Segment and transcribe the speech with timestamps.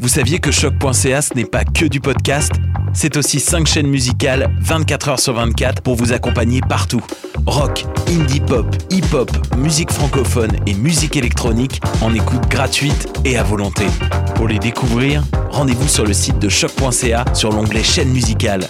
[0.00, 2.52] Vous saviez que choc.ca ce n'est pas que du podcast
[2.92, 7.02] C'est aussi 5 chaînes musicales 24 heures sur 24 pour vous accompagner partout.
[7.46, 13.86] Rock, indie pop, hip-hop, musique francophone et musique électronique en écoute gratuite et à volonté.
[14.34, 18.66] Pour les découvrir, rendez-vous sur le site de choc.ca sur l'onglet chaîne musicale.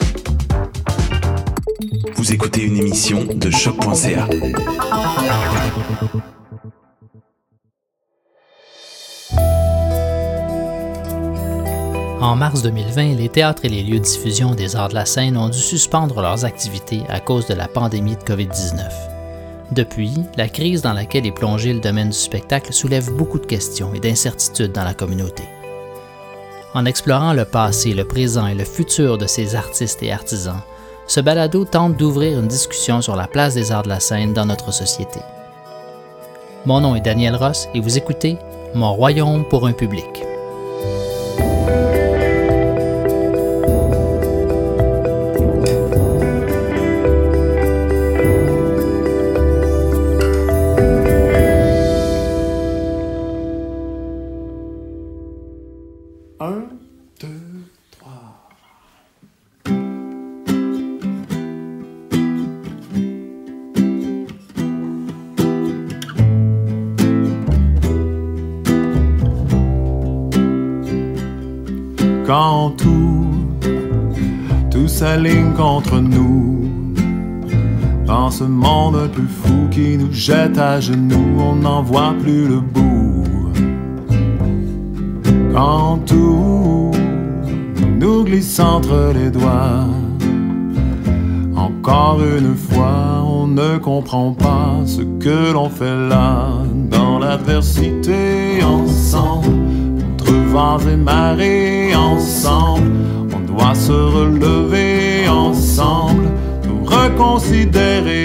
[2.15, 4.29] Vous écoutez une émission de choc.ca.
[12.21, 15.37] En mars 2020, les théâtres et les lieux de diffusion des arts de la scène
[15.37, 18.83] ont dû suspendre leurs activités à cause de la pandémie de COVID-19.
[19.71, 23.95] Depuis, la crise dans laquelle est plongé le domaine du spectacle soulève beaucoup de questions
[23.95, 25.45] et d'incertitudes dans la communauté.
[26.75, 30.63] En explorant le passé, le présent et le futur de ces artistes et artisans,
[31.07, 34.47] ce balado tente d'ouvrir une discussion sur la place des arts de la scène dans
[34.47, 35.21] notre société.
[36.67, 38.39] Mon nom est Daniel Ross et vous écoutez
[38.75, 40.25] Mon royaume pour un public.
[80.29, 83.25] Jette à genoux, on n'en voit plus le bout.
[85.55, 86.91] Quand tout
[87.99, 89.87] nous glisse entre les doigts,
[91.57, 96.49] encore une fois, on ne comprend pas ce que l'on fait là,
[96.91, 99.59] dans l'adversité ensemble
[100.49, 102.91] vents et marées ensemble.
[103.35, 106.27] On doit se relever ensemble,
[106.67, 108.18] nous reconsidérer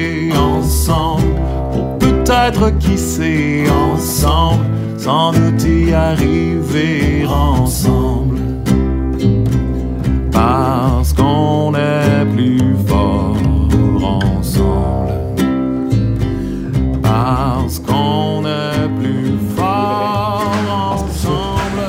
[2.44, 4.66] peut-être qui sait ensemble,
[4.98, 8.40] sans doute y arriver ensemble.
[10.32, 13.38] Parce qu'on est plus fort
[14.04, 15.14] ensemble.
[17.02, 20.52] Parce qu'on est plus fort
[20.96, 21.84] ensemble.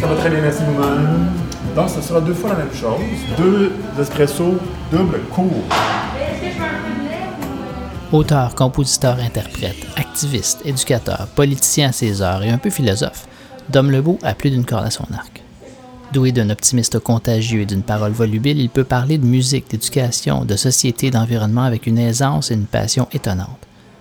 [0.00, 1.28] Ça va très bien, merci vous-même.
[1.74, 3.00] Donc, ce sera deux fois la même chose.
[3.38, 4.56] Deux espressos
[4.90, 5.64] double court.
[8.12, 13.26] Auteur, compositeur, interprète, activiste, éducateur, politicien à ses heures et un peu philosophe,
[13.68, 15.42] Dom Lebeau a plus d'une corde à son arc.
[16.12, 20.54] Doué d'un optimiste contagieux et d'une parole volubile, il peut parler de musique, d'éducation, de
[20.54, 23.58] société, d'environnement avec une aisance et une passion étonnante.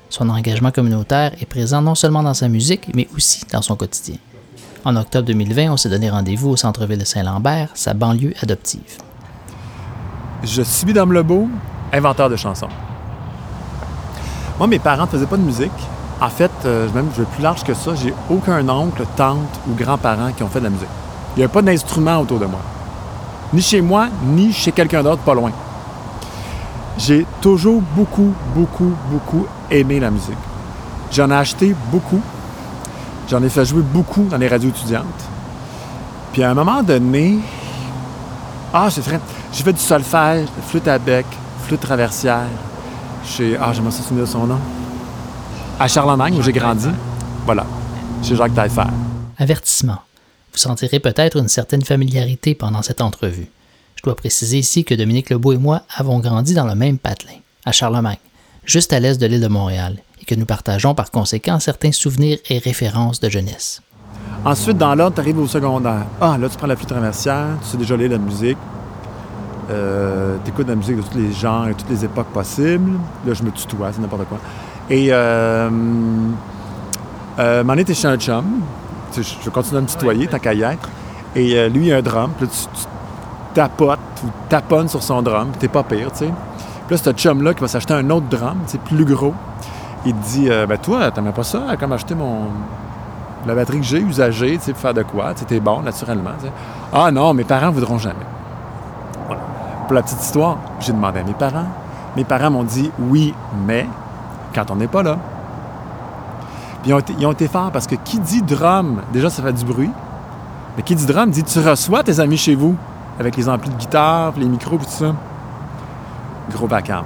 [0.10, 4.18] Son engagement communautaire est présent non seulement dans sa musique, mais aussi dans son quotidien.
[4.84, 9.00] En octobre 2020, on s'est donné rendez-vous au centre-ville de Saint-Lambert, sa banlieue adoptive.
[10.44, 11.50] Je suis Dame Lebeau,
[11.92, 12.70] inventeur de chansons.
[14.58, 15.72] Moi, mes parents ne faisaient pas de musique.
[16.22, 19.74] En fait, euh, même je vais plus large que ça, j'ai aucun oncle, tante ou
[19.74, 20.88] grands-parents qui ont fait de la musique.
[21.36, 22.62] Il n'y a pas d'instrument autour de moi.
[23.54, 25.52] Ni chez moi, ni chez quelqu'un d'autre pas loin.
[26.98, 30.38] J'ai toujours beaucoup, beaucoup, beaucoup aimé la musique.
[31.12, 32.22] J'en ai acheté beaucoup.
[33.30, 35.04] J'en ai fait jouer beaucoup dans les radios étudiantes.
[36.32, 37.40] Puis à un moment donné,
[38.74, 39.20] ah, j'ai fait,
[39.52, 41.26] j'ai fait du solfège, flûte à bec,
[41.66, 42.48] flûte traversière.
[43.26, 44.60] Chez, ah, j'aimerais ça souvenir de son nom.
[45.80, 46.88] À Charlemagne, où j'ai grandi.
[47.46, 47.66] Voilà,
[48.24, 48.84] chez Jacques Taillefer.
[49.38, 49.98] Avertissement.
[50.54, 53.50] Vous sentirez peut-être une certaine familiarité pendant cette entrevue.
[53.96, 57.40] Je dois préciser ici que Dominique Lebeau et moi avons grandi dans le même patelin,
[57.66, 58.20] à Charlemagne,
[58.64, 62.38] juste à l'est de l'île de Montréal, et que nous partageons par conséquent certains souvenirs
[62.50, 63.82] et références de jeunesse.
[64.46, 66.06] Ensuite, dans l'ordre, tu arrives au secondaire.
[66.22, 68.58] Ah, là, tu prends la flûte traversière, tu sais déjà lire la musique.
[69.70, 73.00] Euh, tu écoutes de la musique de tous les genres et toutes les époques possibles.
[73.26, 74.38] Là, je me tutoie, c'est n'importe quoi.
[74.90, 75.70] Et, euh,
[77.40, 78.46] euh, m'en était chez un chum.
[79.12, 80.90] Tu sais, je vais continuer à me tutoyer, tant qu'à y être.
[81.36, 82.32] Et euh, lui, il a un drum.
[82.38, 82.86] Puis là, tu, tu
[83.54, 85.50] tapotes ou taponnes sur son drum.
[85.50, 86.32] Puis t'es pas pire, tu sais.
[86.88, 89.34] Puis là, c'est un chum-là qui va s'acheter un autre drum, c'est plus gros.
[90.06, 92.50] Il te dit, euh, ben toi, t'aimais pas ça, comme acheter mon,
[93.48, 95.34] la batterie que j'ai usagée, tu sais, pour faire de quoi?
[95.34, 96.32] Tu sais, t'es bon, naturellement.
[96.40, 96.52] tu sais.
[96.94, 98.26] Ah non, mes parents voudront jamais.
[99.86, 101.68] Pour la petite histoire, j'ai demandé à mes parents.
[102.18, 103.36] Mes parents m'ont dit oui,
[103.68, 103.88] mais
[104.54, 105.18] quand on n'est pas là.
[106.82, 109.92] Puis ils ont, été, forts parce que qui dit drum, déjà ça fait du bruit.
[110.76, 112.76] Mais qui dit drum dit tu reçois tes amis chez vous
[113.20, 115.14] avec les amplis de guitare, les micros, tout ça.
[116.52, 117.06] Gros vacarme.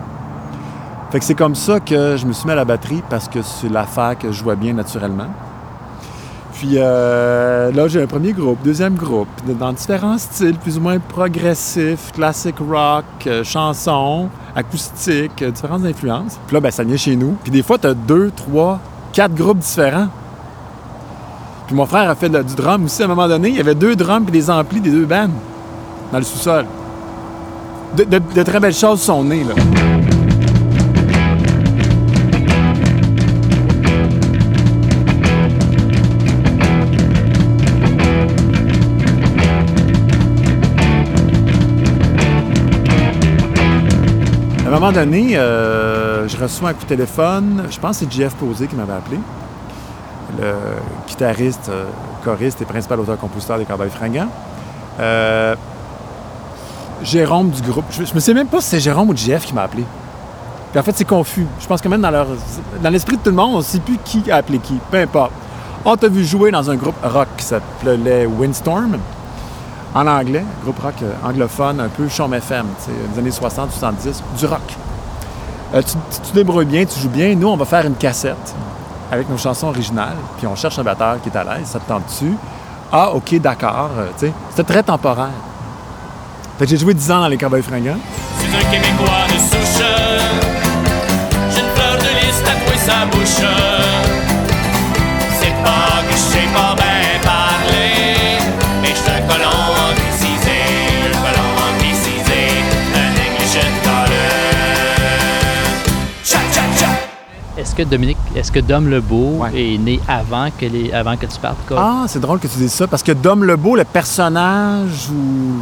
[1.11, 3.41] Fait que c'est comme ça que je me suis mis à la batterie parce que
[3.41, 5.27] c'est l'affaire que je vois bien naturellement.
[6.59, 10.99] Puis euh, là, j'ai un premier groupe, deuxième groupe, dans différents styles, plus ou moins
[10.99, 16.37] progressifs, classic rock, euh, chansons, acoustique, euh, différentes influences.
[16.47, 17.37] Puis là, ben, ça vient chez nous.
[17.43, 18.77] Puis des fois, tu as deux, trois,
[19.13, 20.09] quatre groupes différents.
[21.67, 23.49] Puis mon frère a fait du drum aussi à un moment donné.
[23.49, 25.31] Il y avait deux drums et des amplis des deux bandes
[26.11, 26.65] dans le sous-sol.
[27.95, 29.53] De très belles choses sont nées, là.
[44.69, 47.63] À un moment donné, euh, je reçois un coup de téléphone.
[47.71, 49.17] Je pense que c'est JF Posé qui m'avait appelé.
[50.39, 50.53] Le
[51.07, 51.85] guitariste, euh,
[52.23, 54.29] choriste et principal auteur-compositeur des Cowboys Fringants.
[54.99, 55.55] Euh,
[57.01, 57.85] Jérôme du groupe.
[57.89, 59.83] Je, je me sais même pas si c'est Jérôme ou JF qui m'a appelé.
[60.77, 61.47] En fait, c'est confus.
[61.59, 62.27] Je pense que même dans leur,
[62.83, 64.77] dans l'esprit de tout le monde, on ne sait plus qui a appelé qui.
[64.91, 65.31] Peu importe.
[65.83, 68.99] On t'a vu jouer dans un groupe rock qui s'appelait Windstorm,
[69.95, 72.65] en anglais, groupe rock euh, anglophone, un peu Chaume FM,
[73.13, 74.59] des années 60, 70, du rock.
[75.73, 77.35] Euh, tu, débrouilles bien, tu joues bien.
[77.35, 78.55] Nous, on va faire une cassette
[79.11, 81.87] avec nos chansons originales, puis on cherche un batteur qui est à l'aise, ça te
[81.87, 82.33] tente dessus.
[82.91, 84.31] Ah, OK, d'accord, euh, sais.
[84.51, 85.29] C'était très temporaire.
[86.57, 87.97] Fait que j'ai joué 10 ans dans les Cowboys Fringants.
[88.41, 89.83] Un Québécois de souche.
[91.51, 93.45] J'ai de sa bouche.
[95.39, 96.68] C'est pas que je sais pas
[107.83, 109.73] que Dominique, est-ce que Dom Lebeau Ouais.
[109.73, 111.57] est né avant que, les, avant que tu partes?
[111.67, 111.77] Cole?
[111.79, 115.61] Ah, c'est drôle que tu dises ça, parce que Dom Lebeau, le personnage, ou...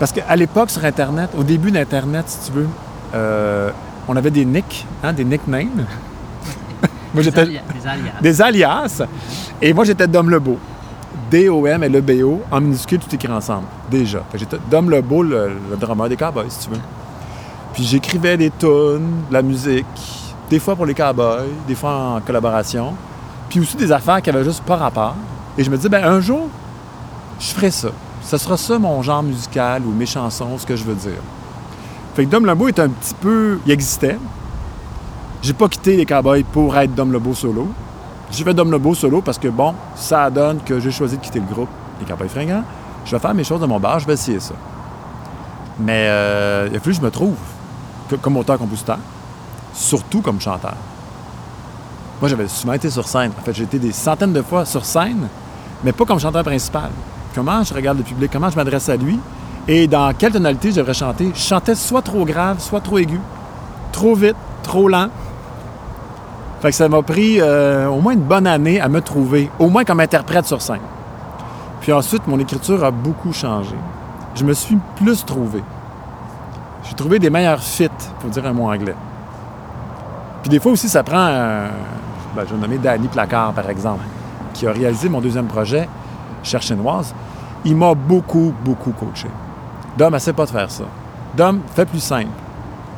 [0.00, 2.68] Parce qu'à l'époque, sur Internet, au début d'Internet, si tu veux,
[3.14, 3.70] euh,
[4.08, 5.68] on avait des nicks, hein, des nicknames.
[6.82, 7.42] moi, Des, j'étais...
[7.42, 8.12] alia- des alias.
[8.20, 9.02] Des alias.
[9.62, 10.58] Et moi, j'étais Dom Lebeau.
[11.30, 14.24] D-O-M et le B-O, en minuscule, tout écrit ensemble, déjà.
[14.34, 16.80] J'étais Dom Lebeau, le, le drummer des Cowboys, si tu veux.
[17.74, 19.86] Puis j'écrivais des tunes, de la musique,
[20.50, 22.94] des fois pour les Cowboys, des fois en collaboration.
[23.48, 25.14] Puis aussi des affaires qui avaient juste pas rapport.
[25.56, 26.48] Et je me disais, ben un jour,
[27.38, 27.88] je ferai ça.
[28.22, 31.22] Ce sera ça mon genre musical ou mes chansons, ce que je veux dire.
[32.14, 33.58] Fait que Dom Lebeau est un petit peu...
[33.64, 34.18] Il existait.
[35.42, 37.68] J'ai pas quitté les Cowboys pour être Dom Lebeau solo.
[38.30, 41.40] J'ai fait Dom Lebeau solo parce que, bon, ça donne que j'ai choisi de quitter
[41.40, 41.70] le groupe,
[42.00, 42.64] les Cowboys Fringants.
[43.04, 44.54] Je vais faire mes choses de mon bar, je vais essayer ça.
[45.78, 47.36] Mais euh, il a fallu que je me trouve
[48.20, 48.98] comme auteur-compositeur,
[49.72, 50.74] surtout comme chanteur.
[52.20, 53.32] Moi, j'avais souvent été sur scène.
[53.38, 55.28] En fait, j'ai été des centaines de fois sur scène,
[55.82, 56.90] mais pas comme chanteur principal.
[57.34, 59.18] Comment je regarde le public, comment je m'adresse à lui?
[59.68, 61.30] Et dans quelle tonalité je devrais chanter?
[61.34, 63.20] Je chantais soit trop grave, soit trop aigu,
[63.92, 65.08] trop vite, trop lent.
[66.60, 69.68] Fait que ça m'a pris euh, au moins une bonne année à me trouver, au
[69.68, 70.80] moins comme interprète sur scène.
[71.80, 73.76] Puis ensuite, mon écriture a beaucoup changé.
[74.34, 75.62] Je me suis plus trouvé.
[76.84, 77.88] J'ai trouvé des meilleurs fits,
[78.20, 78.94] pour dire un mot anglais.
[80.42, 81.18] Puis des fois aussi, ça prend.
[81.26, 81.68] un-
[82.34, 84.04] ben, je vais nommer Danny Placard, par exemple,
[84.54, 85.88] qui a réalisé mon deuxième projet,
[86.42, 87.14] Cherche chinoise.
[87.64, 89.26] Il m'a beaucoup, beaucoup coaché.
[89.98, 90.84] Dom, essaie pas de faire ça.
[91.36, 92.30] Dom, fais plus simple.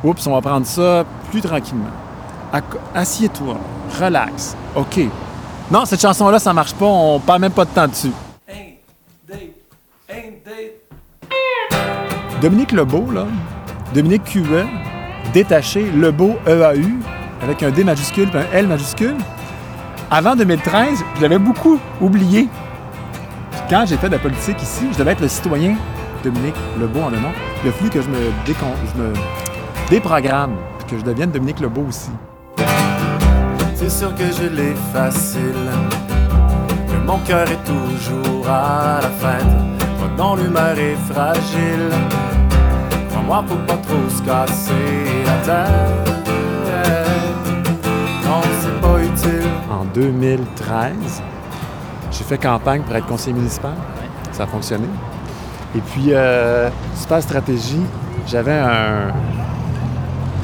[0.03, 1.89] Oups, on va prendre ça plus tranquillement.
[2.95, 3.55] Assieds-toi,
[3.99, 4.55] relax.
[4.75, 5.01] OK.
[5.71, 8.11] Non, cette chanson-là, ça marche pas, on perd même pas de temps dessus.
[12.41, 13.25] Dominique Lebeau, là,
[13.93, 14.65] Dominique QE,
[15.33, 16.99] détaché, Lebeau EAU,
[17.43, 19.15] avec un D majuscule et un L majuscule.
[20.09, 22.47] Avant 2013, je l'avais beaucoup oublié.
[23.51, 25.75] Puis quand fait de la politique ici, je devais être le citoyen
[26.23, 27.31] Dominique Lebeau en le nom.
[27.63, 28.67] Il a fallu que je me, décon...
[28.95, 29.13] je me
[29.89, 30.55] déprogramme,
[30.89, 32.11] que je devienne Dominique Lebeau aussi.
[33.75, 35.69] C'est sûr que je l'ai facile.
[36.87, 39.73] Que mon cœur est toujours à la fête.
[40.17, 41.89] Dont l'humeur est fragile.
[43.09, 44.71] Crois-moi, faut pas trop se casser
[45.25, 46.12] la tête.
[49.71, 51.21] En 2013,
[52.11, 53.73] j'ai fait campagne pour être conseiller municipal.
[54.31, 54.87] Ça a fonctionné.
[55.75, 57.81] Et puis, euh, super stratégie,
[58.27, 59.11] j'avais un-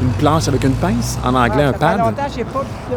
[0.01, 2.00] une planche avec une pince, en anglais un pad.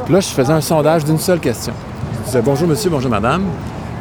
[0.04, 1.72] Puis là, je faisais un sondage d'une seule question.
[2.20, 3.42] Je disais bonjour monsieur, bonjour madame.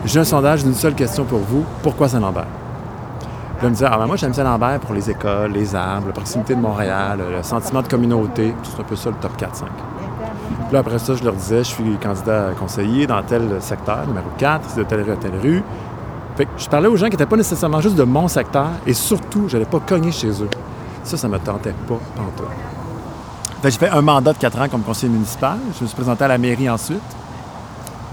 [0.06, 1.64] J'ai un sondage d'une seule question pour vous.
[1.84, 2.46] Pourquoi Saint-Lambert?
[3.58, 6.08] Puis là, il me disait, ah ben moi j'aime Saint-Lambert pour les écoles, les arbres,
[6.08, 8.54] la proximité de Montréal, le sentiment de communauté.
[8.64, 9.66] C'est un peu ça le top 4-5.
[10.66, 14.06] Puis là, après ça, je leur disais, je suis candidat à conseiller dans tel secteur,
[14.08, 15.64] numéro 4, c'est de telle rue à telle rue.
[16.36, 18.94] Fait que je parlais aux gens qui n'étaient pas nécessairement juste de mon secteur et
[18.94, 20.50] surtout, je n'allais pas cogner chez eux.
[21.04, 22.00] Ça, ça me tentait pas
[23.62, 25.58] que j'ai fait un mandat de 4 ans comme conseiller municipal.
[25.78, 27.02] Je me suis présenté à la mairie ensuite.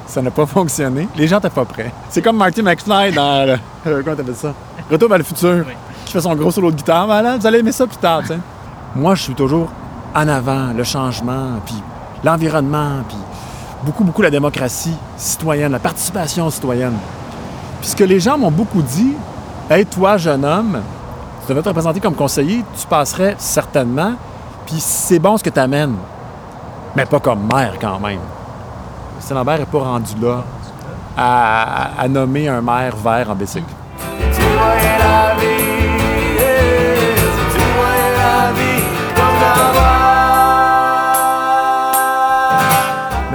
[0.07, 1.09] Ça n'a pas fonctionné.
[1.17, 1.93] Les gens n'étaient pas prêts.
[2.11, 4.53] C'est comme Marty McFly dans le, euh, comment t'appelles ça?
[4.91, 5.65] Retour vers le futur.
[6.05, 7.07] Qui fait son gros solo de guitare.
[7.07, 8.39] Voilà, vous allez aimer ça plus tard, tu sais.
[8.95, 9.69] Moi, je suis toujours
[10.15, 11.75] en avant, le changement, puis
[12.25, 13.17] l'environnement, puis
[13.85, 16.97] beaucoup, beaucoup la démocratie citoyenne, la participation citoyenne.
[17.81, 19.15] Puis ce que les gens m'ont beaucoup dit,
[19.71, 20.81] hey, toi, jeune homme,
[21.43, 24.15] tu devrais te représenter comme conseiller, tu passerais certainement,
[24.67, 25.95] puis c'est bon ce que tu amènes,
[26.97, 28.21] mais pas comme maire quand même.
[29.21, 30.45] Saint-Lambert n'est pas rendu là
[31.17, 33.65] à, à nommer un maire vert en bicycle.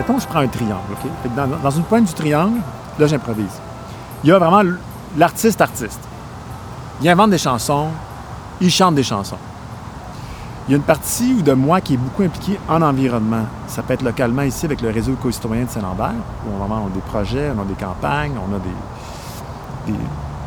[0.08, 1.36] Je prends un triangle, OK?
[1.64, 2.60] Dans, une pointe du triangle,
[3.00, 3.60] là, j'improvise.
[4.24, 4.70] Il y a vraiment
[5.18, 6.00] l'artiste-artiste.
[7.02, 7.88] Il invente des chansons,
[8.62, 9.38] il chante des chansons.
[10.68, 13.46] Il y a une partie de moi qui est beaucoup impliquée en environnement.
[13.68, 16.14] Ça peut être localement ici avec le réseau éco-citoyen de Saint-Lambert,
[16.46, 18.60] où on, vraiment, on a des projets, on a des campagnes, on a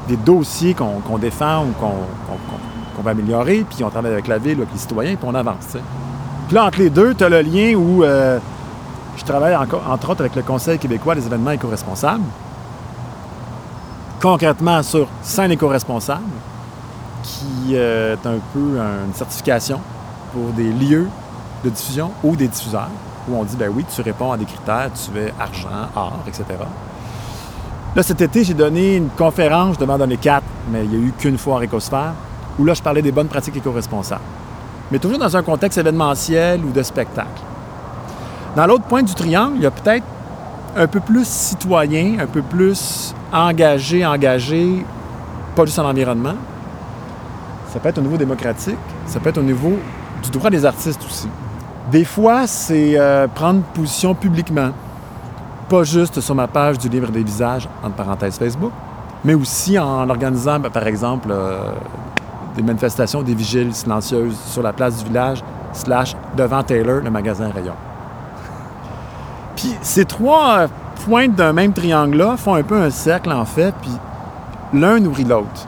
[0.08, 4.72] des, dossiers qu'on défend ou qu'on va améliorer, puis on travaille avec la ville, avec
[4.72, 5.76] les citoyens, puis on avance.
[6.46, 8.38] Puis là, entre les deux, tu as le lien où euh,
[9.16, 12.24] je travaille entre autres avec le Conseil québécois des événements éco-responsables,
[14.20, 16.22] concrètement sur scène éco-responsable,
[17.22, 19.80] qui euh, est un peu une certification
[20.32, 21.08] pour des lieux
[21.64, 22.90] de diffusion ou des diffuseurs,
[23.28, 26.44] où on dit, ben oui, tu réponds à des critères, tu es argent, art, etc.
[27.94, 31.08] Là, cet été, j'ai donné une conférence, je devais donner quatre, mais il n'y a
[31.08, 32.12] eu qu'une fois en Écosphère,
[32.58, 34.20] où là, je parlais des bonnes pratiques éco-responsables.
[34.90, 37.42] Mais toujours dans un contexte événementiel ou de spectacle.
[38.56, 40.06] Dans l'autre point du triangle, il y a peut-être
[40.74, 44.82] un peu plus citoyen, un peu plus engagé, engagé,
[45.54, 46.36] pas juste en environnement.
[47.68, 49.78] Ça peut être au niveau démocratique, ça peut être au niveau
[50.22, 51.28] du droit des artistes aussi.
[51.92, 54.70] Des fois, c'est euh, prendre position publiquement,
[55.68, 58.72] pas juste sur ma page du livre des visages, entre parenthèses Facebook,
[59.22, 61.72] mais aussi en organisant, ben, par exemple, euh,
[62.56, 65.44] des manifestations, des vigiles silencieuses sur la place du village,
[65.74, 67.74] slash devant Taylor, le magasin Rayon.
[69.56, 70.68] Puis ces trois euh,
[71.06, 73.90] pointes d'un même triangle-là font un peu un cercle, en fait, puis
[74.72, 75.66] l'un nourrit l'autre.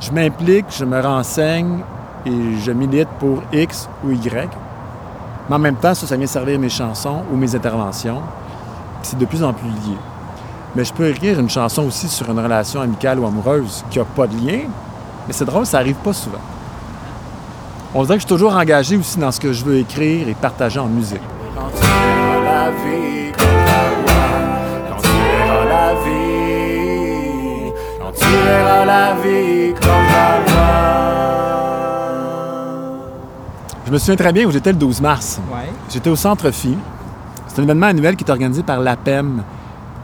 [0.00, 1.78] Je m'implique, je me renseigne
[2.26, 4.48] et je milite pour X ou Y.
[5.48, 8.20] Mais en même temps, ça, ça vient servir mes chansons ou mes interventions.
[9.02, 9.96] C'est de plus en plus lié.
[10.74, 14.04] Mais je peux écrire une chanson aussi sur une relation amicale ou amoureuse qui n'a
[14.04, 14.60] pas de lien,
[15.26, 16.38] mais c'est drôle, ça arrive pas souvent.
[17.94, 20.34] On dirait que je suis toujours engagé aussi dans ce que je veux écrire et
[20.34, 21.22] partager en musique.
[22.68, 24.28] Quand tu verras la vie comme la loi,
[24.90, 30.68] quand tu verras la vie, quand tu verras la vie comme la loi.
[33.86, 35.40] Je me souviens très bien où j'étais le 12 mars.
[35.50, 35.70] Ouais.
[35.88, 36.76] J'étais au Centre Phi.
[37.46, 39.42] C'est un événement annuel qui est organisé par l'APEM,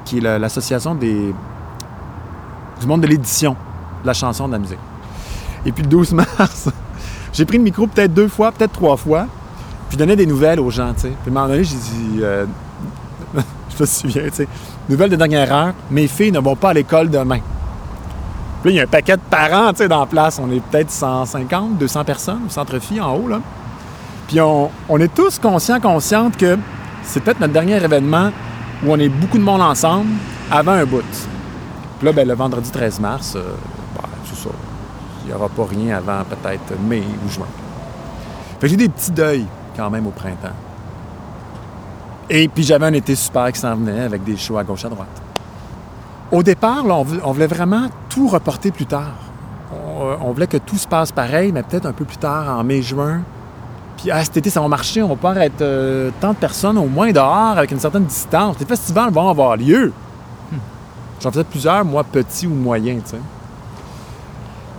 [0.07, 1.35] qui est la- l'association des...
[2.81, 3.57] du monde de l'édition
[4.03, 4.79] de la chanson, de la musique.
[5.67, 6.71] Et puis le 12 mars,
[7.33, 9.27] j'ai pris le micro peut-être deux fois, peut-être trois fois,
[9.89, 11.09] puis je donnais des nouvelles aux gens, tu sais.
[11.09, 12.21] Puis à un moment donné, j'ai dit...
[12.23, 12.47] euh,
[13.35, 14.49] je me souviens, tu sais.
[14.89, 17.41] Nouvelle de dernière heure, mes filles ne vont pas à l'école demain.
[18.63, 20.41] Puis là, il y a un paquet de parents, tu sais, dans la place.
[20.43, 23.41] On est peut-être 150, 200 personnes au Centre Phi, en haut, là.
[24.29, 26.59] Puis on, on est tous conscients, conscientes que
[27.03, 28.31] c'est peut-être notre dernier événement
[28.85, 30.09] où on est beaucoup de monde ensemble
[30.51, 31.03] avant un bout.
[31.99, 33.43] Puis là, ben, le vendredi 13 mars, euh,
[33.95, 34.51] ben, c'est ça.
[35.25, 37.47] Il n'y aura pas rien avant peut-être mai ou juin.
[38.61, 40.55] Fait que j'ai des petits deuils quand même au printemps.
[42.31, 44.89] Et puis j'avais un été super qui s'en venait avec des shows à gauche à
[44.89, 45.23] droite.
[46.33, 49.13] Au départ, là, on, vou- on voulait vraiment tout reporter plus tard.
[49.73, 52.59] On, euh, on voulait que tout se passe pareil, mais peut-être un peu plus tard,
[52.59, 53.21] en mai-juin.
[53.99, 56.79] Puis ah, cet été, ça va marcher, on va pouvoir être euh, tant de personnes
[56.79, 58.57] au moins dehors avec une certaine distance.
[58.59, 59.93] Les festivals vont avoir lieu.
[61.21, 63.21] J'en faisais plusieurs, moi, petits ou moyens, tu sais.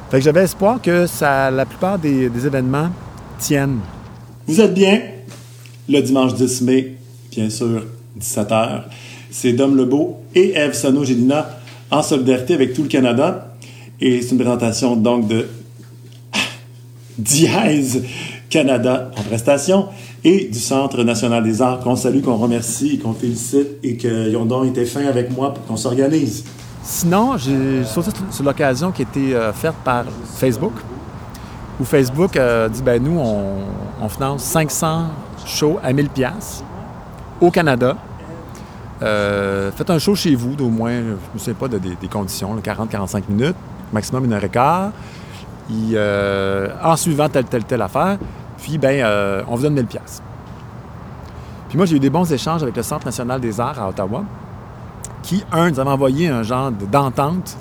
[0.09, 2.89] Fait que j'avais espoir que ça, la plupart des, des événements
[3.39, 3.79] tiennent.
[4.47, 5.01] Vous êtes bien?
[5.89, 6.97] Le dimanche 10 mai,
[7.31, 7.83] bien sûr,
[8.19, 8.83] 17h.
[9.31, 11.49] C'est Dom Lebeau et Eve Sano-Gélina
[11.89, 13.55] en solidarité avec tout le Canada.
[13.99, 15.47] Et c'est une présentation donc de
[17.17, 18.03] Dièse
[18.47, 19.87] Canada en prestation
[20.23, 24.37] et du Centre national des arts qu'on salue, qu'on remercie et qu'on félicite et qu'ils
[24.37, 26.43] ont donc été fins avec moi pour qu'on s'organise.
[26.83, 30.05] Sinon, j'ai sauté sur l'occasion qui a été euh, faite par
[30.37, 30.73] Facebook,
[31.79, 35.07] où Facebook euh, dit ben nous, on, finance 500
[35.45, 36.63] shows à 1000 pièces
[37.41, 37.95] au Canada.
[39.01, 42.07] Euh, faites un show chez vous d'au moins, je ne me souviens pas de- des,
[42.07, 43.55] conditions, 40-45 minutes,
[43.91, 44.91] maximum une heure et quart.
[45.93, 48.17] Euh, en suivant telle, telle, telle affaire,
[48.57, 50.21] puis ben, on vous donne 1000 pièces.
[51.67, 54.23] Puis moi, j'ai eu des bons échanges avec le Centre national des arts à Ottawa,
[55.23, 57.57] qui, un, nous avait envoyé un genre de- d'entente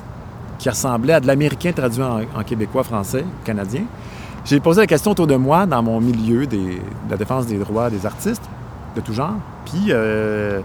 [0.58, 3.82] qui ressemblait à de l'américain traduit en, québécois, français, canadien.
[4.44, 6.58] J'ai posé la question autour de moi, dans mon milieu de
[7.08, 8.42] la défense des droits des artistes,
[8.94, 9.36] de tout genre.
[9.64, 10.60] Puis, euh,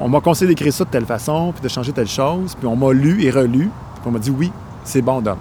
[0.00, 2.54] on, m'a conseillé d'écrire ça de telle façon, puis de changer telle chose.
[2.54, 3.70] Puis, on m'a lu et relu.
[3.96, 4.52] Puis, on m'a dit oui,
[4.84, 5.38] c'est bon, Dom.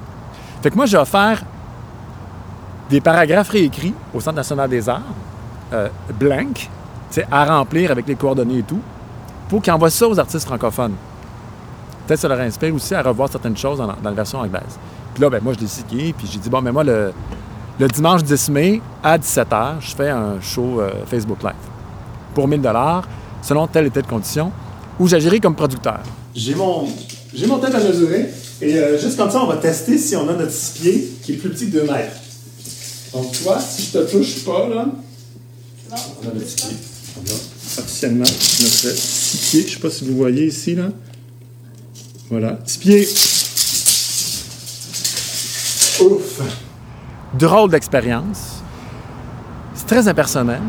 [0.61, 1.43] Fait que moi, j'ai offert
[2.89, 5.01] des paragraphes réécrits au Centre national des arts,
[5.73, 5.89] euh,
[6.19, 6.69] blank,
[7.31, 8.81] à remplir avec les coordonnées et tout,
[9.49, 10.95] pour qu'ils envoient ça aux artistes francophones.
[12.07, 14.77] Peut-être ça leur inspire aussi à revoir certaines choses dans, dans la version anglaise.
[15.13, 17.13] Puis là, ben, moi, je l'ai signé, puis j'ai dit, bon, mais moi, le,
[17.79, 21.53] le dimanche 10 mai, à 17h, je fais un show euh, Facebook Live
[22.33, 22.61] pour 1000
[23.41, 24.51] selon telle et telle condition,
[24.99, 25.99] où j'agirai comme producteur.
[26.35, 26.87] J'ai mon,
[27.33, 28.29] j'ai mon tête à mesurer.
[28.61, 31.33] Et euh, juste comme ça, on va tester si on a notre six pieds qui
[31.33, 32.15] est plus petit que 2 mètres.
[33.13, 34.87] Donc, toi, si je te touche pas, là,
[35.91, 36.77] on a notre six pieds.
[37.17, 39.67] On a officiellement notre six pieds.
[39.67, 40.85] Je sais pas si vous voyez ici, là.
[42.33, 43.05] Voilà, six pieds.
[46.03, 46.41] Ouf!
[47.37, 48.63] drôle d'expérience.
[49.75, 50.61] C'est très impersonnel.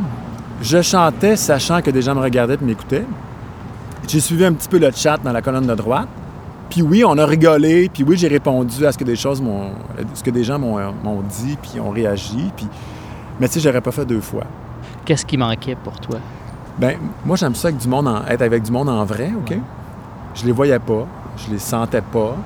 [0.60, 3.06] Je chantais sachant que des gens me regardaient et m'écoutaient.
[4.06, 6.08] J'ai suivi un petit peu le chat dans la colonne de droite.
[6.68, 7.88] Puis oui, on a rigolé.
[7.92, 9.70] Puis oui, j'ai répondu à ce que des choses m'ont,
[10.12, 12.50] ce que des gens m'ont, m'ont dit, puis ont réagi.
[12.54, 12.66] Puis,
[13.40, 14.44] mais tu sais, j'aurais pas fait deux fois.
[15.06, 16.18] Qu'est-ce qui manquait pour toi?
[16.78, 19.56] Ben, moi, j'aime ça avec du monde en- être avec du monde en vrai, OK?
[20.34, 22.36] Je les voyais pas, je les sentais pas.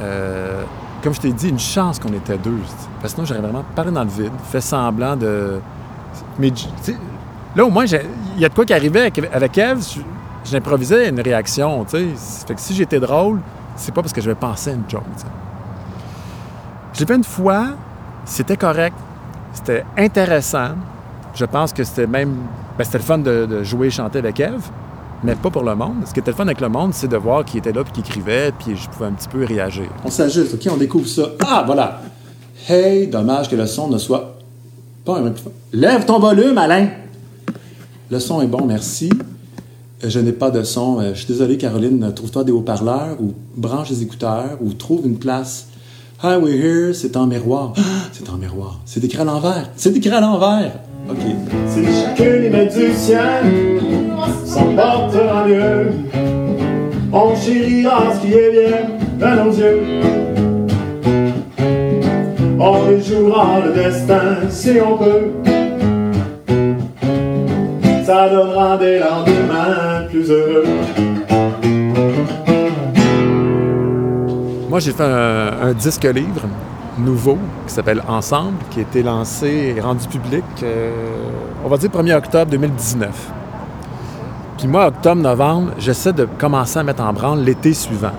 [0.00, 0.64] Euh,
[1.02, 2.58] comme je t'ai dit, une chance qu'on était deux.
[3.00, 5.60] Parce que sinon, j'aurais vraiment parlé dans le vide, fait semblant de.
[6.38, 6.52] Mais,
[7.56, 9.80] là, au moins, il y a de quoi qui arrivait avec, Eve,
[10.44, 12.46] j'improvisais une réaction, tu sais.
[12.46, 13.40] Fait que si j'étais drôle,
[13.76, 15.28] c'est pas parce que je vais penser à une joke, tu sais.
[16.94, 17.68] Je l'ai fait une fois,
[18.24, 18.96] c'était correct,
[19.52, 20.72] c'était intéressant.
[21.34, 22.34] Je pense que c'était même.
[22.76, 24.70] ben, c'était le fun de, de jouer et chanter avec Eve,
[25.22, 25.96] mais pas pour le monde.
[26.06, 27.92] Ce qui était le fun avec le monde, c'est de voir qui était là, puis
[27.92, 29.86] qui écrivait, puis je pouvais un petit peu réagir.
[30.04, 30.68] On s'ajuste, OK?
[30.72, 31.30] On découvre ça.
[31.46, 32.00] Ah, voilà.
[32.68, 34.36] Hey, dommage que le son ne soit
[35.04, 35.52] pas un peu plus fort.
[35.72, 36.88] Lève ton volume, Alain.
[38.10, 39.10] Le son est bon, merci.
[40.04, 41.00] Euh, Je n'ai pas de son.
[41.00, 42.12] Euh, Je suis désolé, Caroline.
[42.14, 45.66] Trouve-toi des haut-parleurs ou branche des écouteurs ou trouve une place.
[46.22, 46.94] Hi, we're here.
[46.94, 47.72] C'est en miroir.
[48.12, 48.78] C'est en miroir.
[48.84, 49.70] C'est écrit à l'envers.
[49.76, 50.72] C'est écrit à l'envers.
[51.10, 51.16] OK.
[51.68, 53.71] Si chacun des maîtres du ciel
[54.44, 55.90] s'en portera mieux,
[57.12, 59.82] on chérira ce qui est bien dans nos yeux.
[62.58, 65.32] On réjouira le destin si on peut.
[68.04, 70.64] Ça donnera des lendemains plus heureux.
[74.68, 76.48] Moi, j'ai fait un, un disque livre
[76.98, 80.90] nouveau qui s'appelle Ensemble, qui a été lancé et rendu public, euh,
[81.64, 83.32] on va dire 1er octobre 2019.
[84.62, 88.12] Puis moi, octobre-novembre, j'essaie de commencer à mettre en branle l'été suivant.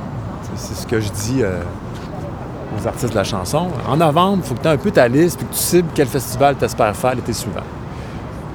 [0.55, 1.61] C'est- ce que je dis euh,
[2.77, 3.69] aux artistes de la chanson.
[3.87, 5.87] En novembre, il faut que tu aies un peu ta liste puis que tu cibles
[5.95, 7.63] quel festival tu espères faire l'été suivant.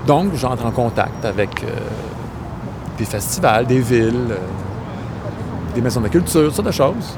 [0.06, 1.68] Donc, j'entre en contact avec euh,
[2.98, 7.16] des festivals, des villes, euh, des maisons de culture, sortes de choses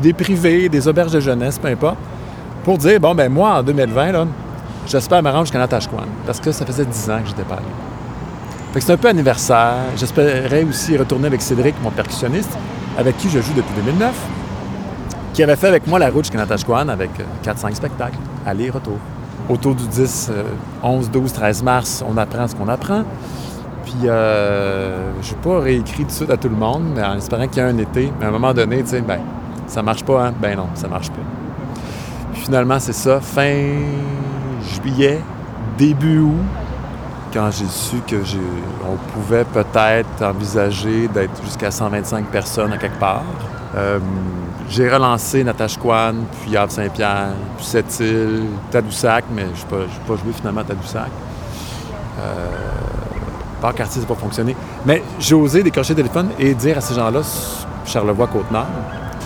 [0.00, 1.98] des, privés, des auberges de jeunesse, peu importe,
[2.64, 4.26] pour dire, bon, ben moi, en 2020, là,
[4.84, 7.95] j'espère rendre jusqu'à Natashquan, parce que ça faisait 10 ans que j'étais pas allé.
[8.78, 9.76] C'est un peu anniversaire.
[9.96, 12.50] J'espérais aussi retourner avec Cédric, mon percussionniste,
[12.98, 14.12] avec qui je joue depuis 2009,
[15.32, 17.10] qui avait fait avec moi la route jusqu'à Natashquan avec
[17.42, 18.98] 4-5 spectacles, aller-retour.
[19.48, 20.42] Autour du 10, euh,
[20.82, 23.04] 11, 12, 13 mars, on apprend ce qu'on apprend.
[23.84, 27.16] Puis, euh, je n'ai pas réécrit tout de suite à tout le monde, mais en
[27.16, 28.12] espérant qu'il y ait un été.
[28.18, 29.20] Mais à un moment donné, tu sais, ben,
[29.66, 30.34] ça marche pas, hein?
[30.40, 31.22] Ben non, ça marche pas.
[32.32, 33.54] Puis finalement, c'est ça, fin
[34.62, 35.20] juillet,
[35.78, 36.34] début août,
[37.36, 38.40] quand j'ai su que j'ai,
[38.82, 43.24] on pouvait peut-être envisager d'être jusqu'à 125 personnes à quelque part.
[43.76, 43.98] Euh,
[44.70, 50.62] j'ai relancé Natashquan, puis Havre-Saint-Pierre, puis Sept-Îles, Tadoussac, mais je n'ai pas, pas joué finalement
[50.62, 51.10] à Tadoussac.
[53.60, 54.56] Par quartier, ça n'a pas fonctionné.
[54.86, 57.20] Mais j'ai osé décrocher le téléphone et dire à ces gens-là,
[57.84, 58.66] Charlevoix-Côte-Nord,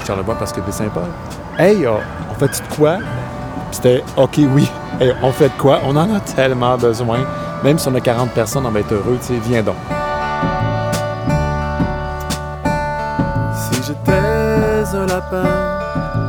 [0.05, 1.05] Charlevoix parce que Saint-Paul,
[1.59, 1.93] Hey, euh,
[2.31, 2.99] on fait de quoi?
[3.71, 4.69] C'était OK, oui.
[5.01, 5.81] Hey, on fait de quoi?
[5.85, 7.19] On en a tellement besoin.
[7.63, 9.77] Même si on a 40 personnes, on va être heureux, tu sais, viens donc.
[13.55, 15.45] Si j'étais un lapin,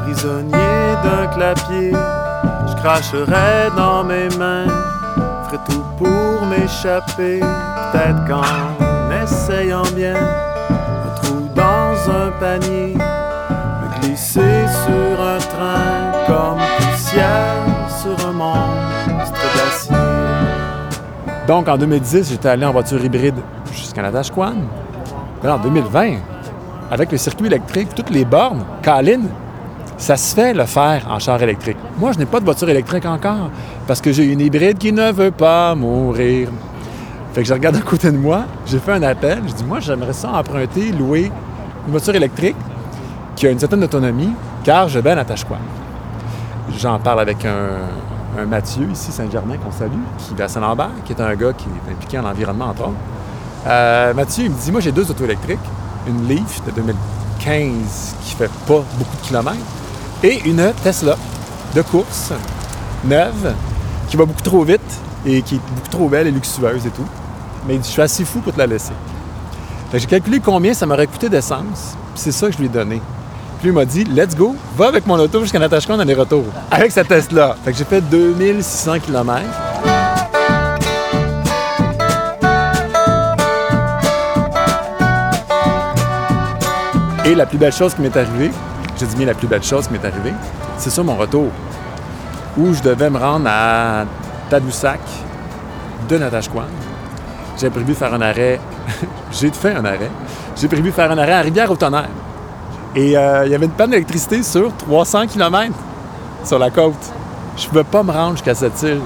[0.04, 1.94] prisonnier d'un clapier,
[2.68, 4.68] je cracherais dans mes mains,
[5.46, 7.40] ferais tout pour m'échapper.
[7.40, 16.60] Peut-être qu'en essayant bien, un trou dans un panier, me glisser sur un train comme
[16.78, 17.64] poussière
[18.02, 20.11] sur un monstre d'acier.
[21.52, 23.36] Donc, en 2010, j'étais allé en voiture hybride
[23.74, 24.54] jusqu'à Natashquan.
[25.44, 26.14] Mais en 2020,
[26.90, 29.24] avec le circuit électrique, toutes les bornes, Colin,
[29.98, 31.76] ça se fait le faire en char électrique.
[31.98, 33.50] Moi, je n'ai pas de voiture électrique encore
[33.86, 36.48] parce que j'ai une hybride qui ne veut pas mourir.
[37.34, 39.82] Fait que je regarde à côté de moi, j'ai fait un appel, je dis moi
[39.82, 41.34] j'aimerais ça emprunter, louer
[41.86, 42.56] une voiture électrique
[43.36, 44.32] qui a une certaine autonomie,
[44.64, 45.58] car je vais à Natashquan.
[46.78, 47.90] J'en parle avec un,
[48.38, 51.66] un Mathieu ici, Saint-Germain, qu'on salue, qui est à Saint-Lambert, qui est un gars qui
[51.66, 52.94] est impliqué en environnement entre autres.
[53.68, 55.60] Euh, Mathieu, il me dit moi j'ai deux autos électriques,
[56.08, 59.58] une Leaf de 2015 qui fait pas beaucoup de kilomètres
[60.24, 61.18] et une Tesla
[61.76, 62.32] de course
[63.06, 63.54] neuve
[64.08, 64.82] qui va beaucoup trop vite
[65.26, 67.06] et qui est beaucoup trop belle et luxueuse et tout.
[67.68, 68.94] Mais il dit, je suis assez fou pour te la laisser.
[69.94, 73.02] J'ai calculé combien ça m'aurait coûté d'essence, c'est ça que je lui ai donné.
[73.62, 76.46] Puis il m'a dit, let's go, va avec mon auto jusqu'à Natashquan dans les retours.
[76.72, 77.56] Avec cette Tesla.
[77.64, 79.46] Fait que j'ai fait 2600 km.
[87.24, 88.50] Et la plus belle chose qui m'est arrivée,
[89.00, 90.34] j'ai dit bien la plus belle chose qui m'est arrivée,
[90.80, 91.52] c'est ça mon retour.
[92.58, 94.06] Où je devais me rendre à
[94.50, 95.02] Tadoussac
[96.10, 96.64] de Natashquan.
[97.60, 98.60] J'ai prévu faire un arrêt.
[99.32, 100.10] j'ai fait un arrêt.
[100.60, 102.10] J'ai prévu faire un arrêt à Rivière-au-Tonnerre.
[102.96, 105.74] Et euh, il y avait une panne d'électricité sur 300 km
[106.44, 106.96] sur la côte.
[107.58, 109.02] Je ne pouvais pas me rendre jusqu'à cette île.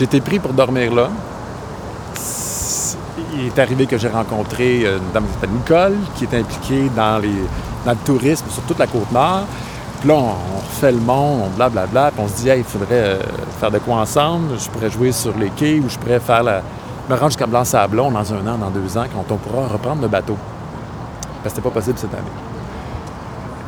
[0.00, 1.08] Été pris pour dormir là.
[3.34, 6.88] Il est arrivé que j'ai rencontré euh, une dame qui s'appelle Nicole, qui est impliquée
[6.94, 7.34] dans, les,
[7.84, 9.46] dans le tourisme sur toute la côte nord.
[9.98, 13.18] Puis là, on, refait le monde, on blablabla, puis on se dit, il faudrait euh,
[13.58, 14.56] faire de quoi ensemble.
[14.56, 16.62] Je pourrais jouer sur les quais ou je pourrais faire la,
[17.08, 20.08] me rendre jusqu'à Blanc-Sablon dans un an, dans deux ans, quand on pourra reprendre le
[20.08, 20.36] bateau.
[21.48, 22.22] C'était pas possible cette année.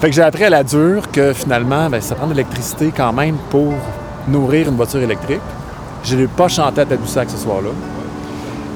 [0.00, 3.12] Fait que j'ai appris à la dure que finalement, ben, ça prend de l'électricité quand
[3.12, 3.74] même pour
[4.28, 5.42] nourrir une voiture électrique.
[6.04, 7.68] Je n'ai pas chanté à Tadoussac ce soir-là.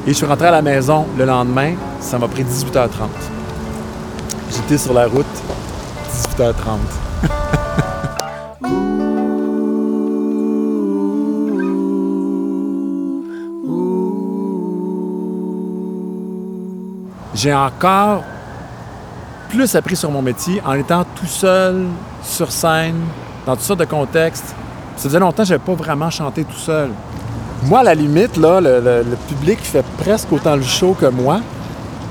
[0.07, 2.91] Et je suis rentré à la maison le lendemain, ça m'a pris 18h30.
[4.51, 5.25] J'étais sur la route
[6.13, 6.53] 18h30.
[17.35, 18.25] J'ai encore
[19.55, 21.87] plus appris sur mon métier en étant tout seul
[22.25, 23.01] sur scène,
[23.47, 24.55] dans toutes sortes de contextes.
[24.97, 26.91] Ça faisait longtemps que je n'avais pas vraiment chanté tout seul.
[27.65, 31.41] Moi, à la limite, là, le, public fait presque autant le show que moi.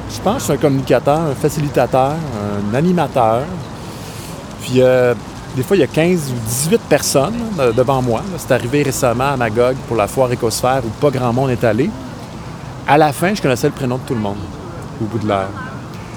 [0.09, 2.13] Je pense que je suis un communicateur, un facilitateur,
[2.71, 3.41] un animateur.
[4.61, 5.13] Puis, euh,
[5.55, 7.41] des fois, il y a 15 ou 18 personnes
[7.75, 8.21] devant moi.
[8.37, 11.89] C'est arrivé récemment à Magog pour la foire Écosphère où pas grand monde est allé.
[12.87, 14.37] À la fin, je connaissais le prénom de tout le monde
[15.01, 15.72] au bout de l'heure.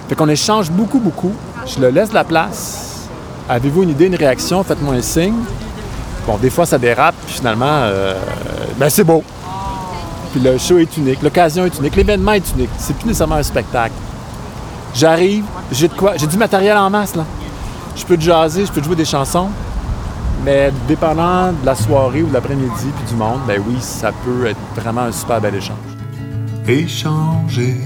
[0.08, 1.32] Fait qu'on échange beaucoup, beaucoup.
[1.66, 3.08] Je le laisse de la place.
[3.48, 4.62] Avez-vous une idée, une réaction?
[4.62, 5.34] Faites-moi un signe.
[6.26, 8.14] Bon, des fois, ça dérape, puis finalement, euh,
[8.78, 9.22] ben c'est beau.
[10.32, 12.70] Puis le show est unique, l'occasion est unique, l'événement est unique.
[12.78, 13.94] C'est plus nécessairement un spectacle.
[14.94, 17.24] J'arrive, j'ai de quoi, j'ai du matériel en masse, là.
[17.94, 19.48] Je peux te jaser, je peux te jouer des chansons,
[20.44, 24.46] mais dépendant de la soirée ou de l'après-midi puis du monde, ben oui, ça peut
[24.46, 25.76] être vraiment un super bel échange.
[26.66, 27.76] échanger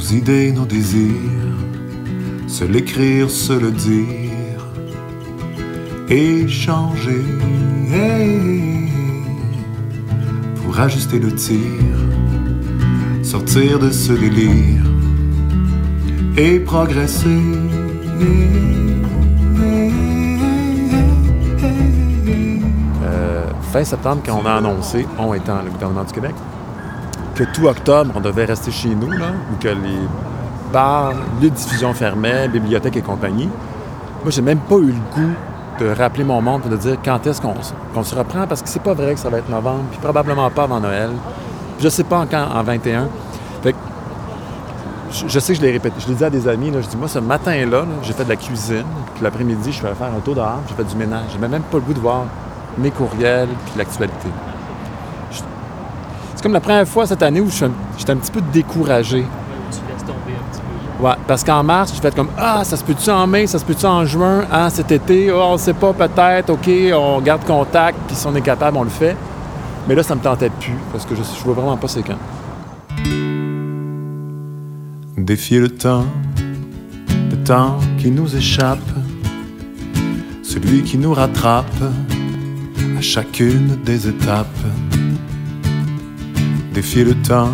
[0.00, 1.58] nos idées, nos désirs,
[2.46, 4.66] se l'écrire, se le dire,
[6.08, 7.22] échanger
[10.62, 11.58] pour ajuster le tir,
[13.22, 14.84] sortir de ce délire
[16.38, 17.42] et progresser.
[23.04, 26.34] Euh, fin septembre, quand on a annoncé, on étant le gouvernement du Québec,
[27.44, 29.98] que tout octobre, on devait rester chez nous, ou que les
[30.72, 33.48] bars, lieux de diffusion fermaient, bibliothèques et compagnie.
[34.22, 35.32] Moi, j'ai même pas eu le goût
[35.80, 37.54] de rappeler mon monde pour de dire quand est-ce qu'on
[38.02, 40.64] se- reprend, parce que c'est pas vrai que ça va être novembre, puis probablement pas
[40.64, 41.10] avant Noël.
[41.80, 43.08] Je sais pas quand, en 21.
[43.62, 43.78] Fait que
[45.26, 45.94] je, sais que je l'ai répété.
[46.00, 48.28] Je l'ai dit à des amis, je dis, moi, ce matin-là, là, j'ai fait de
[48.28, 51.24] la cuisine, puis l'après-midi, je suis allé faire un tour dehors, j'ai fait du ménage.
[51.32, 52.24] J'ai même pas le goût de voir
[52.76, 54.28] mes courriels puis l'actualité.
[56.40, 58.40] C'est comme la première fois cette année où je suis un- j'étais un petit peu
[58.50, 59.26] découragé.
[59.70, 60.62] Tu laisses tomber un petit
[60.98, 61.04] peu.
[61.06, 63.64] Ouais, parce qu'en mars, j'ai fait comme Ah, ça se peut-tu en mai, ça se
[63.66, 67.98] peut-tu en juin, ah, cet été, oh, on sait pas, peut-être, OK, on garde contact,
[68.06, 69.14] puis si on est capable, on le fait.
[69.86, 72.16] Mais là, ça me tentait plus, parce que je, je vois vraiment pas c'est quand.
[75.18, 76.06] Défier le temps,
[77.30, 78.78] le temps qui nous échappe,
[80.42, 81.66] celui qui nous rattrape
[82.96, 84.46] à chacune des étapes.
[86.80, 87.50] Le temps,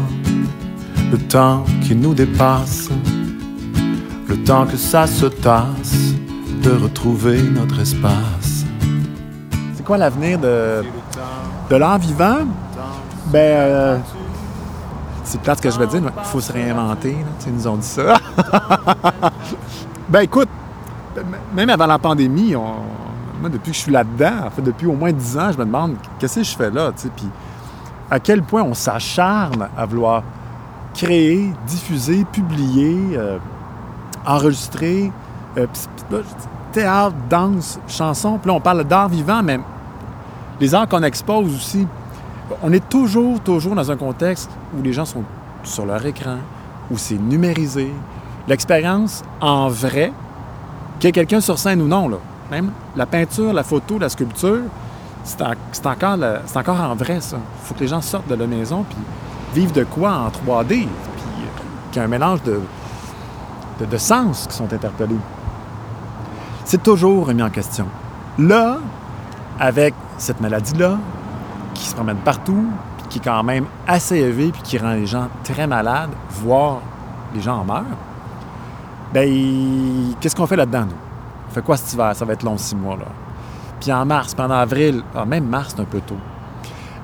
[1.10, 2.88] le temps qui nous dépasse,
[4.28, 6.14] le temps que ça se tasse
[6.62, 8.64] de retrouver notre espace.
[9.74, 10.84] C'est quoi l'avenir de,
[11.70, 12.38] l'art vivant?
[13.26, 13.98] Ben, euh,
[15.24, 17.10] c'est plate ce que je vais dire, mais il faut se réinventer.
[17.10, 17.46] là.
[17.48, 18.18] Ils nous ont dit ça.
[20.08, 20.48] ben écoute,
[21.52, 25.10] même avant la pandémie, moi, depuis que je suis là-dedans, en fait, depuis au moins
[25.10, 27.26] 10 ans, je me demande qu'est-ce que je fais là, tu sais, puis
[28.10, 30.22] à quel point on s'acharne à vouloir
[30.94, 33.38] créer, diffuser, publier, euh,
[34.26, 35.12] enregistrer,
[35.58, 35.66] euh,
[36.72, 38.38] théâtre, danse, chanson.
[38.38, 39.60] Puis là, on parle d'art vivant, mais
[40.60, 41.86] les arts qu'on expose aussi,
[42.62, 45.24] on est toujours, toujours dans un contexte où les gens sont
[45.62, 46.36] sur leur écran,
[46.90, 47.92] où c'est numérisé.
[48.48, 50.12] L'expérience en vrai,
[50.98, 52.18] qu'il y ait quelqu'un sur scène ou non, là.
[52.50, 54.62] Même la peinture, la photo, la sculpture,
[55.26, 57.36] c'est en- c'est encore, en vrai, ça.
[57.64, 58.96] Faut que les gens sortent de la maison puis
[59.60, 60.88] vivent de quoi en 3D, puis euh,
[61.90, 65.18] qu'il y ait un mélange de sens qui sont interpellés.
[66.64, 67.86] C'est toujours remis en question.
[68.38, 68.78] Là,
[69.60, 70.96] avec cette maladie-là,
[71.74, 72.64] qui se promène partout,
[72.98, 76.78] puis qui est quand même assez élevée, puis qui rend les gens très malades, voire
[77.34, 77.84] les gens en meurent,
[79.12, 79.28] ben,
[80.20, 80.96] qu'est-ce qu'on fait là-dedans, nous?
[81.50, 82.14] On fait quoi cet hiver?
[82.14, 83.04] Ça va être long, six mois, là?
[83.86, 86.16] Puis en mars, pendant avril, ah, même mars, c'est un peu tôt.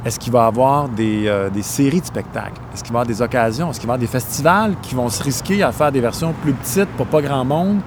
[0.05, 2.61] Est-ce qu'il va y avoir des, euh, des séries de spectacles?
[2.75, 3.71] Est-ce qu'il va y avoir des occasions?
[3.71, 6.35] Est-ce qu'il va y avoir des festivals qui vont se risquer à faire des versions
[6.43, 7.79] plus petites pour pas grand monde?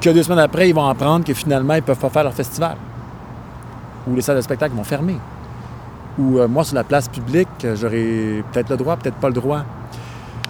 [0.00, 2.76] Que deux semaines après, ils vont apprendre que finalement, ils peuvent pas faire leur festival?
[4.08, 5.18] Ou les salles de spectacle vont fermer?
[6.18, 9.34] Ou euh, moi, sur la place publique, euh, j'aurai peut-être le droit, peut-être pas le
[9.34, 9.62] droit.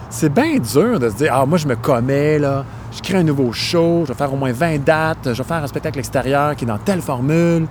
[0.09, 2.65] C'est bien dur de se dire, ah, moi, je me commets, là.
[2.95, 5.63] Je crée un nouveau show, je vais faire au moins 20 dates, je vais faire
[5.63, 7.67] un spectacle extérieur qui est dans telle formule.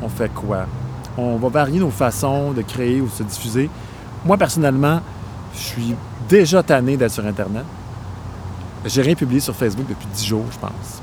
[0.00, 0.66] On fait quoi?
[1.18, 3.68] On va varier nos façons de créer ou de se diffuser.
[4.24, 5.00] Moi, personnellement,
[5.54, 5.94] je suis
[6.28, 7.64] déjà tanné d'être sur Internet.
[8.84, 11.02] J'ai rien publié sur Facebook depuis 10 jours, je pense.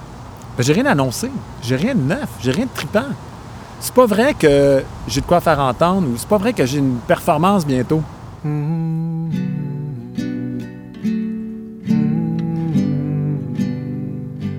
[0.58, 1.30] Ben, j'ai rien annoncé.
[1.62, 2.30] J'ai rien de neuf.
[2.40, 3.08] J'ai rien de trippant.
[3.80, 6.78] C'est pas vrai que j'ai de quoi faire entendre ou c'est pas vrai que j'ai
[6.78, 8.02] une performance bientôt.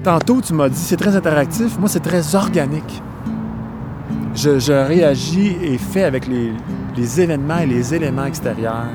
[0.05, 1.79] Tantôt, tu m'as dit c'est très interactif.
[1.79, 3.03] Moi, c'est très organique.
[4.35, 8.91] Je, réagis et fais avec les, événements et les éléments extérieurs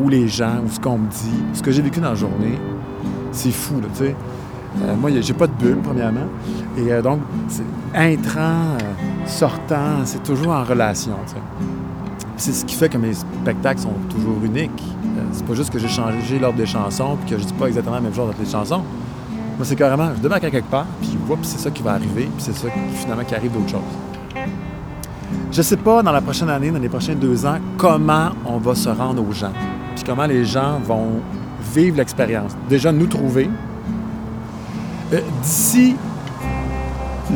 [0.00, 2.56] ou les gens ou ce qu'on me dit, ce que j'ai vécu dans la journée.
[3.32, 4.16] C'est fou, là, tu sais.
[4.82, 6.28] Euh, moi, j'ai pas de bulle, premièrement.
[6.76, 7.18] Et euh, donc,
[7.92, 11.14] intrant, euh, sortant, c'est toujours en relation,
[12.36, 14.84] C'est ce qui fait que mes spectacles sont toujours uniques.
[15.32, 17.96] C'est pas juste que j'ai changé l'ordre des chansons puis que je dis pas exactement
[17.96, 18.82] la même chose dans toutes les chansons.
[19.58, 22.28] Moi, c'est carrément, je débarque à quelque part, puis oups, c'est ça qui va arriver,
[22.36, 23.80] puis c'est ça qui, finalement qui arrive d'autre chose.
[25.50, 28.76] Je sais pas, dans la prochaine année, dans les prochains deux ans, comment on va
[28.76, 29.50] se rendre aux gens,
[29.96, 31.20] puis comment les gens vont
[31.74, 32.52] vivre l'expérience.
[32.68, 33.50] Déjà, nous trouver.
[35.12, 35.96] Euh, D'ici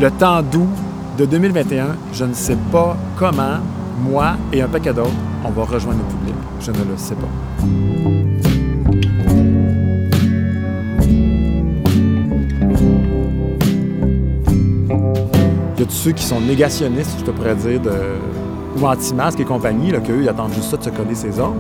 [0.01, 0.69] le temps doux
[1.19, 3.59] de 2021, je ne sais pas comment,
[4.01, 5.11] moi et un paquet d'autres,
[5.45, 6.35] on va rejoindre le public.
[6.61, 8.02] Je ne le sais pas.
[15.85, 17.91] Tous ceux qui sont négationnistes, je te pourrais dire, de,
[18.81, 21.57] ou anti-masques et compagnie, là, qu'eux, ils attendent juste ça de se coller ses ordres.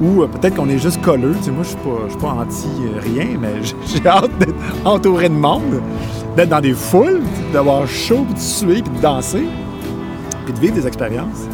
[0.00, 1.34] Ou euh, peut-être qu'on est juste colleux.
[1.38, 4.54] Tu sais, moi, je suis pas, anti-rien, mais j'ai- j'ai hâte d'être
[4.84, 5.80] entouré de monde,
[6.36, 7.20] d'être dans des foules,
[7.52, 9.46] d'avoir chaud, puis de suer, puis de danser,
[10.44, 11.46] puis de vivre des expériences.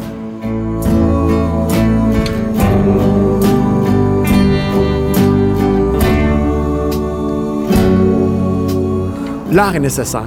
[9.51, 10.23] L'art est nécessaire.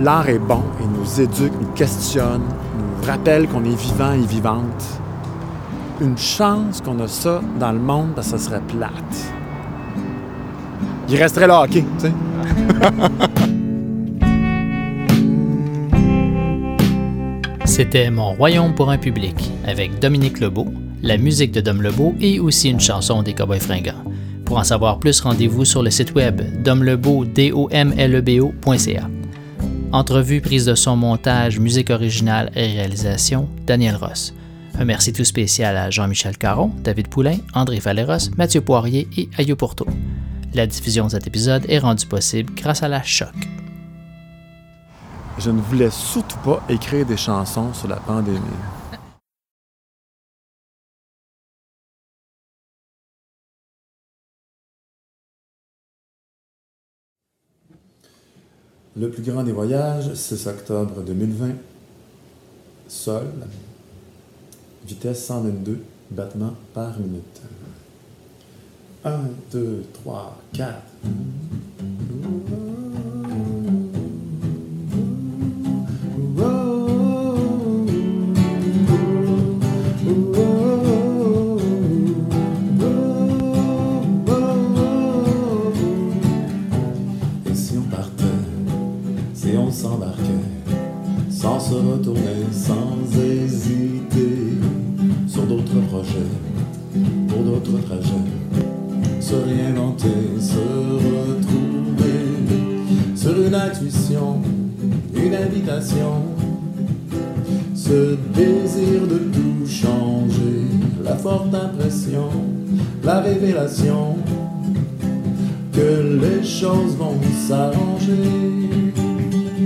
[0.00, 0.62] L'art est bon.
[1.06, 4.84] Nous éduque, nous questionne, nous rappelle qu'on est vivant et vivante.
[6.00, 9.32] Une chance qu'on a ça dans le monde parce que ça serait plate.
[11.08, 12.12] Il resterait le hockey, tu sais.
[17.64, 20.66] C'était Mon Royaume pour un public avec Dominique Lebeau,
[21.04, 24.02] la musique de Dom Lebeau et aussi une chanson des Cowboys Fringants.
[24.44, 29.08] Pour en savoir plus, rendez-vous sur le site web domlebo, D-O-M-L-E-B-O.ca.
[29.92, 34.34] Entrevue, prise de son, montage, musique originale et réalisation, Daniel Ross.
[34.78, 39.56] Un merci tout spécial à Jean-Michel Caron, David Poulain, André Valéros, Mathieu Poirier et Ayo
[39.56, 39.86] Porto.
[40.54, 43.34] La diffusion de cet épisode est rendue possible grâce à la Choc.
[45.38, 48.40] Je ne voulais surtout pas écrire des chansons sur la pandémie.
[58.98, 61.50] Le plus grand des voyages, 6 octobre 2020.
[62.88, 63.26] Sol,
[64.86, 65.80] vitesse 122
[66.10, 67.42] battements par minute.
[69.04, 69.20] 1,
[69.52, 70.74] 2, 3, 4.
[113.02, 114.16] La révélation
[115.72, 118.70] que les choses vont s'arranger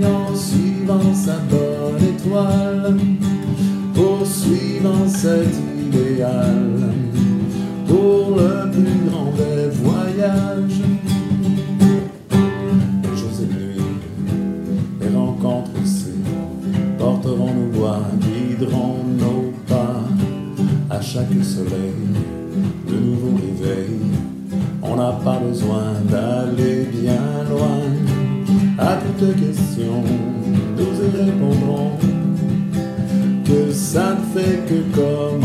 [0.03, 2.95] en suivant sa bonne étoile,
[3.93, 5.53] poursuivant cet
[5.87, 6.93] idéal
[7.87, 11.00] pour le plus grand des voyages.
[21.13, 21.93] Chaque soleil,
[22.87, 23.99] de nouveaux réveils.
[24.81, 27.81] On n'a pas besoin d'aller bien loin.
[28.77, 30.03] À toute question,
[30.77, 31.97] nous y répondrons
[33.43, 35.40] que ça ne fait que commencer,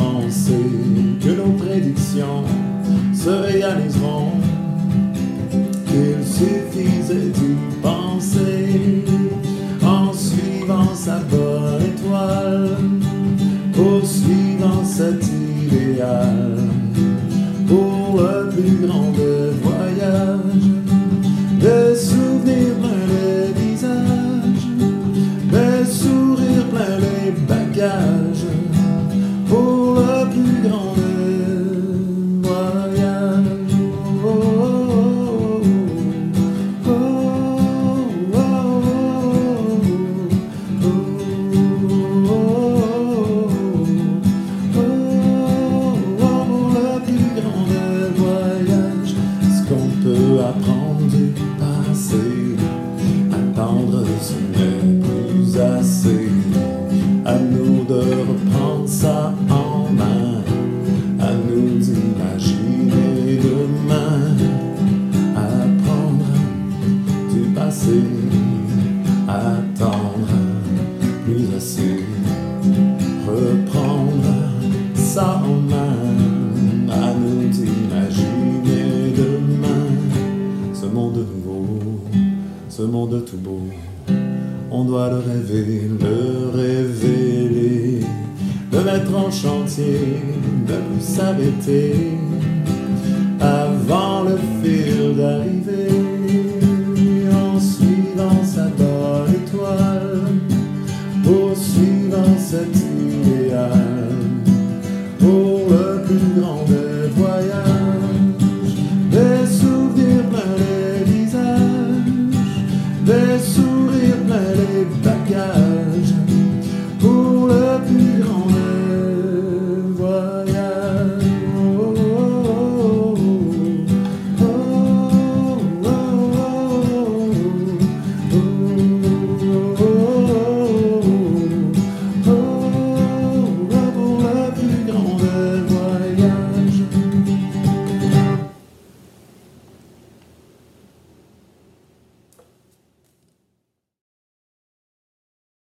[82.76, 83.62] ce monde tout beau.
[84.70, 88.00] On doit le rêver, le révéler,
[88.70, 90.20] le mettre en chantier,
[90.68, 91.94] ne plus s'arrêter
[93.40, 95.95] avant le fil d'arrivée.